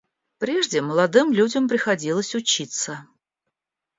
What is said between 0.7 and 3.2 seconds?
молодым людям приходилось учиться.